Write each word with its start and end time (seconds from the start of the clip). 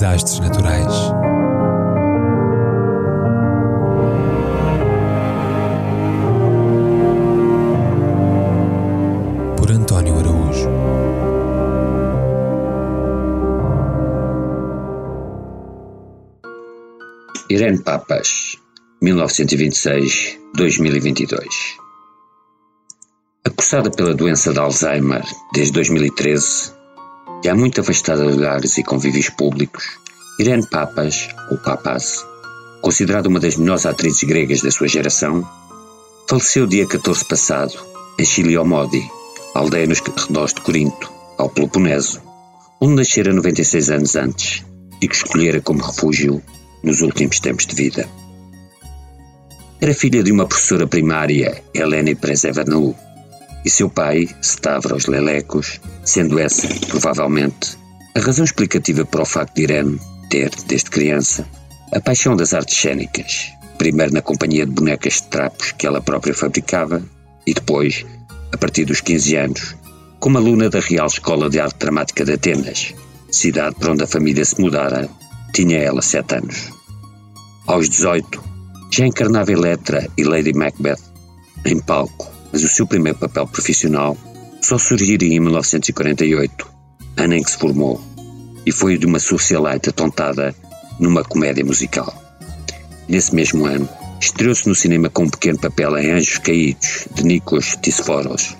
Desastres 0.00 0.40
naturais. 0.40 0.94
Por 9.58 9.70
António 9.70 10.18
Araújo. 10.18 10.70
Irene 17.50 17.82
Papas, 17.82 18.56
1926-2022. 19.02 21.44
Acusada 23.44 23.90
pela 23.90 24.14
doença 24.14 24.50
de 24.50 24.60
Alzheimer 24.60 25.26
desde 25.52 25.74
2013 25.74 26.79
há 27.48 27.54
muito 27.54 27.80
afastada 27.80 28.26
de 28.26 28.36
olhares 28.36 28.76
e 28.76 28.82
convívios 28.82 29.30
públicos, 29.30 29.84
Irene 30.38 30.66
Papas, 30.66 31.28
ou 31.50 31.58
Papas, 31.58 32.24
considerada 32.82 33.28
uma 33.28 33.40
das 33.40 33.56
melhores 33.56 33.86
atrizes 33.86 34.24
gregas 34.24 34.60
da 34.60 34.70
sua 34.70 34.88
geração, 34.88 35.46
faleceu 36.28 36.66
dia 36.66 36.86
14 36.86 37.24
passado 37.24 37.74
em 38.18 38.24
Chiliomodi, 38.24 39.02
aldeia 39.54 39.86
nos 39.86 40.00
arredores 40.00 40.54
de 40.54 40.60
Corinto, 40.60 41.10
ao 41.38 41.48
Peloponeso, 41.48 42.20
onde 42.80 42.96
nascera 42.96 43.32
96 43.32 43.90
anos 43.90 44.16
antes 44.16 44.64
e 45.00 45.08
que 45.08 45.14
escolhera 45.14 45.60
como 45.60 45.82
refúgio 45.82 46.42
nos 46.82 47.00
últimos 47.00 47.40
tempos 47.40 47.66
de 47.66 47.74
vida. 47.74 48.08
Era 49.80 49.94
filha 49.94 50.22
de 50.22 50.30
uma 50.30 50.46
professora 50.46 50.86
primária, 50.86 51.62
Helene 51.72 52.14
Prezevanou, 52.14 52.94
e 53.64 53.70
seu 53.70 53.90
pai, 53.90 54.28
Stavros 54.42 55.06
Lelecos, 55.06 55.80
sendo 56.04 56.38
essa, 56.38 56.68
provavelmente, 56.88 57.78
a 58.14 58.20
razão 58.20 58.44
explicativa 58.44 59.04
para 59.04 59.22
o 59.22 59.26
facto 59.26 59.54
de 59.56 59.62
Irene 59.62 60.00
ter, 60.28 60.50
desde 60.66 60.90
criança, 60.90 61.46
a 61.92 62.00
paixão 62.00 62.36
das 62.36 62.54
artes 62.54 62.76
cênicas, 62.76 63.52
primeiro 63.78 64.12
na 64.12 64.22
companhia 64.22 64.64
de 64.64 64.72
bonecas 64.72 65.14
de 65.14 65.24
trapos 65.24 65.72
que 65.72 65.86
ela 65.86 66.00
própria 66.00 66.34
fabricava 66.34 67.02
e 67.46 67.54
depois, 67.54 68.04
a 68.52 68.56
partir 68.56 68.84
dos 68.84 69.00
15 69.00 69.36
anos, 69.36 69.76
como 70.18 70.38
aluna 70.38 70.68
da 70.68 70.80
Real 70.80 71.06
Escola 71.06 71.48
de 71.48 71.58
Arte 71.58 71.78
Dramática 71.78 72.24
de 72.24 72.34
Atenas, 72.34 72.94
cidade 73.30 73.76
para 73.76 73.92
onde 73.92 74.04
a 74.04 74.06
família 74.06 74.44
se 74.44 74.60
mudara, 74.60 75.08
tinha 75.52 75.78
ela 75.78 76.02
sete 76.02 76.36
anos. 76.36 76.70
Aos 77.66 77.88
18, 77.88 78.42
já 78.90 79.06
encarnava 79.06 79.52
Eletra 79.52 80.06
e 80.16 80.24
Lady 80.24 80.52
Macbeth 80.52 81.00
em 81.64 81.78
palco, 81.80 82.30
mas 82.52 82.64
o 82.64 82.68
seu 82.68 82.86
primeiro 82.86 83.18
papel 83.18 83.46
profissional 83.46 84.16
só 84.60 84.78
surgiria 84.78 85.34
em 85.34 85.40
1948, 85.40 86.68
ano 87.16 87.34
em 87.34 87.42
que 87.42 87.50
se 87.50 87.58
formou, 87.58 88.00
e 88.66 88.72
foi 88.72 88.94
o 88.94 88.98
de 88.98 89.06
uma 89.06 89.18
socialite 89.18 89.88
atontada 89.88 90.54
numa 90.98 91.24
comédia 91.24 91.64
musical. 91.64 92.14
Nesse 93.08 93.34
mesmo 93.34 93.66
ano, 93.66 93.88
estreou-se 94.20 94.68
no 94.68 94.74
cinema 94.74 95.08
com 95.08 95.24
um 95.24 95.30
pequeno 95.30 95.58
papel 95.58 95.96
em 95.98 96.10
Anjos 96.10 96.38
Caídos, 96.38 97.08
de 97.14 97.24
Nikos 97.24 97.76
Tisforos. 97.80 98.56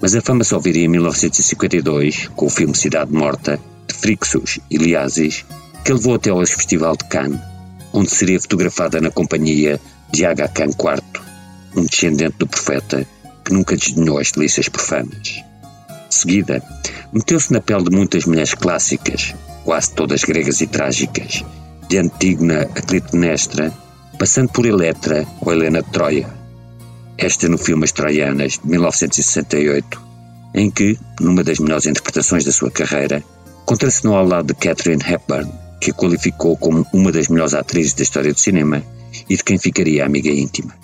Mas 0.00 0.14
a 0.14 0.20
fama 0.20 0.44
só 0.44 0.58
viria 0.58 0.84
em 0.84 0.88
1952, 0.88 2.28
com 2.34 2.46
o 2.46 2.50
filme 2.50 2.74
Cidade 2.74 3.12
Morta, 3.12 3.60
de 3.86 3.94
Frixos 3.94 4.58
e 4.70 4.78
Liazes, 4.78 5.44
que 5.84 5.92
levou 5.92 6.14
até 6.14 6.30
ao 6.30 6.44
Festival 6.44 6.96
de 6.96 7.04
Cannes, 7.04 7.40
onde 7.92 8.10
seria 8.10 8.40
fotografada 8.40 9.00
na 9.00 9.10
companhia 9.10 9.80
de 10.10 10.24
Aga 10.24 10.48
Khan 10.48 10.70
IV, 10.70 11.02
um 11.76 11.84
descendente 11.84 12.36
do 12.38 12.46
profeta 12.46 13.06
que 13.44 13.52
nunca 13.52 13.76
desdenhou 13.76 14.18
as 14.18 14.32
delícias 14.32 14.68
profanas. 14.68 15.42
De 16.08 16.14
seguida, 16.14 16.62
meteu-se 17.12 17.52
na 17.52 17.60
pele 17.60 17.84
de 17.84 17.96
muitas 17.96 18.24
mulheres 18.24 18.54
clássicas, 18.54 19.34
quase 19.64 19.92
todas 19.92 20.24
gregas 20.24 20.60
e 20.60 20.66
trágicas, 20.66 21.44
de 21.88 21.98
Antígona 21.98 22.62
a 22.62 22.82
Clitemnestra, 22.82 23.72
passando 24.18 24.48
por 24.50 24.66
Eletra 24.66 25.26
ou 25.40 25.52
Helena 25.52 25.82
de 25.82 25.90
Troia. 25.90 26.28
Esta 27.18 27.48
no 27.48 27.58
filme 27.58 27.84
As 27.84 27.92
Troianas, 27.92 28.58
de 28.58 28.68
1968, 28.68 30.02
em 30.54 30.70
que, 30.70 30.98
numa 31.20 31.44
das 31.44 31.58
melhores 31.58 31.86
interpretações 31.86 32.44
da 32.44 32.52
sua 32.52 32.70
carreira, 32.70 33.22
contracenou 33.64 34.16
ao 34.16 34.26
lado 34.26 34.48
de 34.48 34.54
Catherine 34.54 35.02
Hepburn, 35.02 35.50
que 35.80 35.90
a 35.90 35.94
qualificou 35.94 36.56
como 36.56 36.86
uma 36.92 37.12
das 37.12 37.28
melhores 37.28 37.54
atrizes 37.54 37.94
da 37.94 38.02
história 38.02 38.32
do 38.32 38.38
cinema 38.38 38.82
e 39.28 39.36
de 39.36 39.44
quem 39.44 39.58
ficaria 39.58 40.04
amiga 40.04 40.30
íntima. 40.30 40.74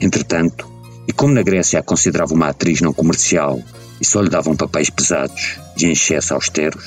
Entretanto, 0.00 0.68
e 1.08 1.12
como 1.12 1.32
na 1.32 1.42
Grécia 1.42 1.80
a 1.80 1.82
considerava 1.82 2.34
uma 2.34 2.48
atriz 2.48 2.82
não 2.82 2.92
comercial 2.92 3.60
e 3.98 4.04
só 4.04 4.20
lhe 4.20 4.28
davam 4.28 4.54
papéis 4.54 4.90
pesados 4.90 5.58
e 5.78 5.86
em 5.86 5.92
excesso 5.92 6.34
austeros, 6.34 6.84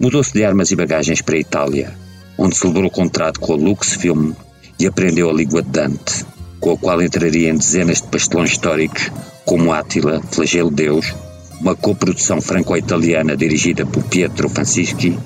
mudou-se 0.00 0.32
de 0.32 0.44
armas 0.44 0.70
e 0.70 0.76
bagagens 0.76 1.20
para 1.20 1.34
a 1.34 1.40
Itália, 1.40 1.92
onde 2.38 2.56
celebrou 2.56 2.88
contrato 2.88 3.40
com 3.40 3.52
a 3.52 3.56
Lux 3.56 3.94
Film 3.94 4.32
e 4.78 4.86
aprendeu 4.86 5.28
a 5.28 5.32
língua 5.32 5.60
de 5.60 5.70
Dante, 5.70 6.24
com 6.60 6.72
a 6.72 6.78
qual 6.78 7.02
entraria 7.02 7.50
em 7.50 7.56
dezenas 7.56 8.00
de 8.00 8.06
pastelões 8.06 8.52
históricos 8.52 9.10
como 9.44 9.72
Átila, 9.72 10.22
Flagelo 10.30 10.70
Deus, 10.70 11.12
uma 11.60 11.74
coprodução 11.74 12.40
franco-italiana 12.40 13.36
dirigida 13.36 13.84
por 13.84 14.04
Pietro 14.04 14.48
Francischi, 14.48 15.18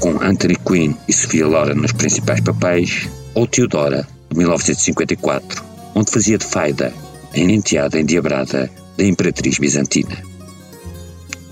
com 0.00 0.20
Anthony 0.20 0.56
Quinn 0.56 0.94
e 1.06 1.12
Sofia 1.12 1.46
Loren 1.46 1.74
nos 1.74 1.92
principais 1.92 2.40
papéis, 2.40 3.08
ou 3.34 3.46
Teodora, 3.46 4.06
de 4.30 4.38
1954, 4.38 5.62
onde 5.94 6.10
fazia 6.10 6.38
de 6.38 6.44
Faida, 6.44 6.92
a 7.34 7.38
enteada 7.38 7.98
endiabrada 7.98 8.70
da 8.96 9.04
Imperatriz 9.04 9.58
Bizantina. 9.58 10.16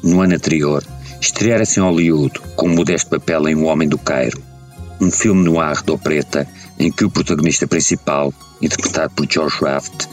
No 0.02 0.20
ano 0.20 0.34
anterior, 0.34 0.84
estreara-se 1.20 1.78
em 1.78 1.82
Hollywood 1.82 2.38
com 2.56 2.66
um 2.66 2.74
modesto 2.74 3.10
papel 3.10 3.48
em 3.48 3.54
O 3.56 3.64
Homem 3.64 3.88
do 3.88 3.98
Cairo, 3.98 4.40
um 5.00 5.10
filme 5.10 5.44
no 5.44 5.60
ar 5.60 5.82
do 5.82 5.98
preta 5.98 6.46
em 6.78 6.90
que 6.90 7.04
o 7.04 7.10
protagonista 7.10 7.66
principal, 7.66 8.32
interpretado 8.60 9.14
por 9.14 9.26
George 9.30 9.56
Raft, 9.60 10.06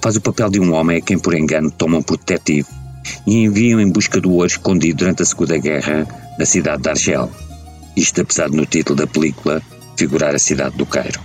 faz 0.00 0.16
o 0.16 0.20
papel 0.20 0.50
de 0.50 0.60
um 0.60 0.72
homem 0.72 0.98
a 0.98 1.00
quem 1.00 1.18
por 1.18 1.34
engano 1.34 1.70
tomam 1.70 2.02
por 2.02 2.18
detetive 2.18 2.68
e 3.26 3.44
enviam 3.44 3.80
em 3.80 3.90
busca 3.90 4.20
do 4.20 4.32
ouro 4.32 4.46
escondido 4.46 4.98
durante 4.98 5.22
a 5.22 5.26
Segunda 5.26 5.56
Guerra 5.58 6.06
na 6.38 6.44
cidade 6.44 6.82
de 6.82 6.88
Argel. 6.88 7.30
Isto 7.96 8.22
apesar 8.22 8.50
de 8.50 8.56
no 8.56 8.66
título 8.66 8.96
da 8.96 9.06
película 9.06 9.62
figurar 9.96 10.34
a 10.34 10.38
cidade 10.38 10.76
do 10.76 10.86
Cairo. 10.86 11.20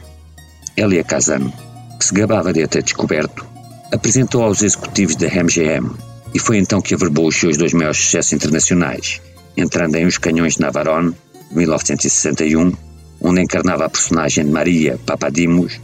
Elia 0.75 1.03
Kazan, 1.03 1.51
que 1.97 2.05
se 2.05 2.13
gabava 2.13 2.53
de 2.53 2.67
ter 2.67 2.83
descoberto, 2.83 3.45
apresentou 3.91 4.43
aos 4.43 4.61
executivos 4.61 5.15
da 5.15 5.27
MGM 5.27 5.89
e 6.33 6.39
foi 6.39 6.57
então 6.57 6.81
que 6.81 6.93
averbou 6.93 7.27
os 7.27 7.35
seus 7.35 7.57
dois 7.57 7.73
maiores 7.73 7.97
sucessos 7.97 8.33
internacionais, 8.33 9.21
entrando 9.55 9.95
em 9.95 10.05
Os 10.05 10.17
Canhões 10.17 10.55
de 10.55 10.61
Navarone, 10.61 11.15
de 11.49 11.55
1961, 11.55 12.73
onde 13.21 13.41
encarnava 13.41 13.85
a 13.85 13.89
personagem 13.89 14.45
de 14.45 14.51
Maria 14.51 14.99
Papadimos, 15.05 15.79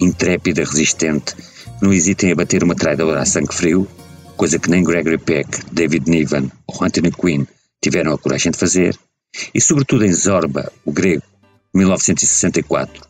intrépida, 0.00 0.64
resistente, 0.64 1.34
não 1.82 1.92
hesita 1.92 2.26
em 2.26 2.32
abater 2.32 2.62
uma 2.62 2.74
traidora 2.74 3.20
a 3.20 3.26
sangue 3.26 3.54
frio, 3.54 3.88
coisa 4.36 4.58
que 4.58 4.70
nem 4.70 4.84
Gregory 4.84 5.18
Peck, 5.18 5.48
David 5.72 6.08
Niven 6.08 6.50
ou 6.66 6.84
Anthony 6.84 7.10
Quinn 7.10 7.44
tiveram 7.82 8.12
a 8.12 8.18
coragem 8.18 8.52
de 8.52 8.58
fazer, 8.58 8.96
e 9.54 9.60
sobretudo 9.60 10.04
em 10.04 10.12
Zorba, 10.12 10.72
o 10.84 10.92
grego, 10.92 11.22
1964, 11.74 13.02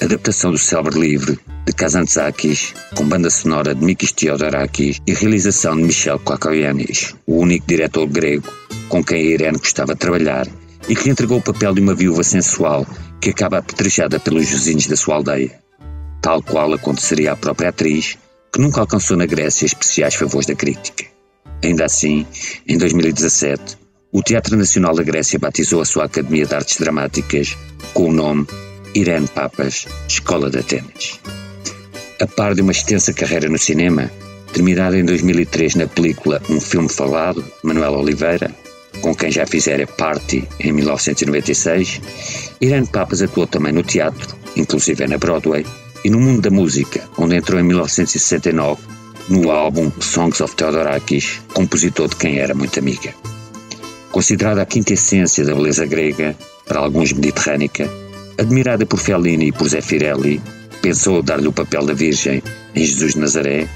adaptação 0.00 0.52
do 0.52 0.58
célebre 0.58 0.98
livro 0.98 1.38
de 1.66 1.72
Kazantzakis, 1.72 2.72
com 2.94 3.04
banda 3.04 3.28
sonora 3.30 3.74
de 3.74 3.84
Mikis 3.84 4.12
Theodorakis 4.12 5.00
e 5.06 5.12
realização 5.12 5.76
de 5.76 5.82
Michel 5.82 6.18
Kwakoyanis, 6.20 7.14
o 7.26 7.38
único 7.38 7.66
diretor 7.66 8.06
grego 8.06 8.50
com 8.88 9.02
quem 9.04 9.18
a 9.18 9.34
Irene 9.34 9.58
gostava 9.58 9.94
de 9.94 10.00
trabalhar 10.00 10.46
e 10.88 10.94
que 10.94 11.04
lhe 11.04 11.10
entregou 11.10 11.38
o 11.38 11.42
papel 11.42 11.74
de 11.74 11.80
uma 11.80 11.94
viúva 11.94 12.22
sensual 12.22 12.86
que 13.20 13.30
acaba 13.30 13.58
apedrejada 13.58 14.18
pelos 14.18 14.48
vizinhos 14.48 14.86
da 14.86 14.96
sua 14.96 15.16
aldeia. 15.16 15.50
Tal 16.22 16.42
qual 16.42 16.72
aconteceria 16.72 17.32
à 17.32 17.36
própria 17.36 17.68
atriz, 17.68 18.16
que 18.52 18.60
nunca 18.60 18.80
alcançou 18.80 19.16
na 19.16 19.26
Grécia 19.26 19.66
especiais 19.66 20.14
favores 20.14 20.46
da 20.46 20.54
crítica. 20.54 21.04
Ainda 21.62 21.84
assim, 21.84 22.26
em 22.66 22.78
2017, 22.78 23.76
o 24.12 24.22
Teatro 24.22 24.56
Nacional 24.56 24.94
da 24.94 25.02
Grécia 25.02 25.38
batizou 25.38 25.82
a 25.82 25.84
sua 25.84 26.04
Academia 26.04 26.46
de 26.46 26.54
Artes 26.54 26.78
Dramáticas 26.78 27.56
com 27.92 28.08
o 28.08 28.12
nome 28.12 28.46
Irene 28.94 29.28
Papas, 29.28 29.86
Escola 30.08 30.50
de 30.50 30.58
Atenas. 30.58 31.20
A 32.20 32.26
par 32.26 32.54
de 32.54 32.62
uma 32.62 32.72
extensa 32.72 33.12
carreira 33.12 33.48
no 33.48 33.58
cinema, 33.58 34.10
terminada 34.52 34.98
em 34.98 35.04
2003 35.04 35.76
na 35.76 35.86
película 35.86 36.42
Um 36.48 36.60
Filme 36.60 36.88
Falado, 36.88 37.44
Manuel 37.62 37.94
Oliveira, 37.94 38.50
com 39.00 39.14
quem 39.14 39.30
já 39.30 39.46
fizera 39.46 39.86
Party 39.86 40.46
em 40.58 40.72
1996, 40.72 42.00
Irene 42.60 42.86
Papas 42.86 43.22
atuou 43.22 43.46
também 43.46 43.72
no 43.72 43.82
teatro, 43.82 44.36
inclusive 44.56 45.06
na 45.06 45.18
Broadway, 45.18 45.64
e 46.04 46.10
no 46.10 46.18
mundo 46.20 46.42
da 46.42 46.50
música, 46.50 47.08
onde 47.16 47.36
entrou 47.36 47.60
em 47.60 47.64
1969 47.64 48.80
no 49.28 49.50
álbum 49.50 49.92
Songs 50.00 50.40
of 50.40 50.56
Theodorakis, 50.56 51.40
compositor 51.52 52.08
de 52.08 52.16
quem 52.16 52.38
era 52.38 52.54
muito 52.54 52.78
amiga. 52.78 53.14
Considerada 54.10 54.62
a 54.62 54.66
quinta 54.66 54.94
essência 54.94 55.44
da 55.44 55.54
beleza 55.54 55.84
grega, 55.84 56.34
para 56.66 56.80
alguns 56.80 57.12
mediterrânica, 57.12 57.88
admirada 58.38 58.86
por 58.86 58.98
Fellini 58.98 59.48
e 59.48 59.52
por 59.52 59.68
Zeffirelli, 59.68 60.40
pensou 60.80 61.22
dar-lhe 61.22 61.48
o 61.48 61.52
papel 61.52 61.84
da 61.84 61.92
Virgem 61.92 62.42
em 62.74 62.84
Jesus 62.84 63.14
de 63.14 63.20
Nazaré, 63.20 63.68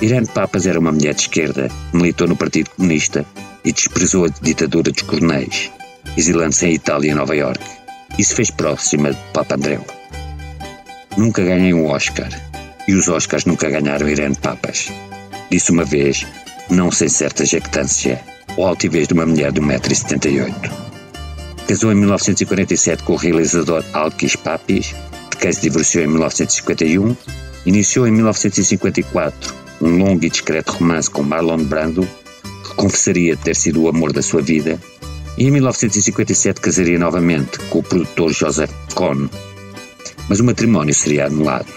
Irene 0.00 0.26
Papas 0.26 0.66
era 0.66 0.78
uma 0.78 0.92
mulher 0.92 1.14
de 1.14 1.22
esquerda, 1.22 1.70
militou 1.92 2.28
no 2.28 2.36
Partido 2.36 2.70
Comunista 2.70 3.24
e 3.64 3.72
desprezou 3.72 4.26
a 4.26 4.28
ditadura 4.28 4.92
dos 4.92 5.02
coronéis, 5.02 5.70
exilando-se 6.16 6.66
em 6.66 6.74
Itália 6.74 7.10
e 7.10 7.14
Nova 7.14 7.34
Iorque, 7.34 7.64
e 8.18 8.24
se 8.24 8.34
fez 8.34 8.50
próxima 8.50 9.12
de 9.12 9.18
Papa 9.32 9.54
Andréu. 9.54 9.84
Nunca 11.16 11.42
ganhei 11.42 11.72
um 11.72 11.86
Oscar, 11.86 12.30
e 12.86 12.94
os 12.94 13.08
Oscars 13.08 13.44
nunca 13.44 13.68
ganharam 13.68 14.08
Irene 14.08 14.36
Papas. 14.36 14.90
Disse 15.50 15.70
uma 15.70 15.84
vez, 15.84 16.26
não 16.68 16.90
sem 16.90 17.08
certa 17.08 17.44
jactância, 17.44 18.20
ou 18.56 18.66
altivez 18.66 19.08
de 19.08 19.14
uma 19.14 19.26
mulher 19.26 19.52
de 19.52 19.60
1,78m. 19.60 20.89
Casou 21.70 21.92
em 21.92 21.94
1947 21.94 23.04
com 23.04 23.12
o 23.12 23.16
realizador 23.16 23.84
Alkis 23.92 24.34
Papis, 24.34 24.92
de 25.30 25.36
quem 25.36 25.52
se 25.52 25.60
divorciou 25.60 26.02
em 26.02 26.08
1951, 26.08 27.16
iniciou 27.64 28.08
em 28.08 28.10
1954 28.10 29.54
um 29.80 29.96
longo 29.98 30.24
e 30.24 30.28
discreto 30.28 30.72
romance 30.72 31.08
com 31.08 31.22
Marlon 31.22 31.62
Brando, 31.62 32.02
que 32.64 32.74
confessaria 32.74 33.36
ter 33.36 33.54
sido 33.54 33.82
o 33.82 33.88
amor 33.88 34.12
da 34.12 34.20
sua 34.20 34.42
vida, 34.42 34.80
e 35.38 35.46
em 35.46 35.52
1957 35.52 36.60
casaria 36.60 36.98
novamente 36.98 37.60
com 37.70 37.78
o 37.78 37.84
produtor 37.84 38.32
Joseph 38.32 38.72
Cohn. 38.96 39.28
Mas 40.28 40.40
o 40.40 40.44
matrimónio 40.44 40.92
seria 40.92 41.26
anulado. 41.26 41.72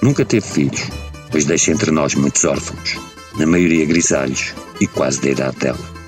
Nunca 0.00 0.24
teve 0.24 0.46
filhos, 0.46 0.88
pois 1.30 1.44
deixa 1.44 1.70
entre 1.70 1.90
nós 1.90 2.14
muitos 2.14 2.44
órfãos, 2.44 2.98
na 3.36 3.44
maioria 3.44 3.84
grisalhos 3.84 4.54
e 4.80 4.86
quase 4.86 5.20
da 5.20 5.28
idade 5.28 5.58
dela. 5.58 6.01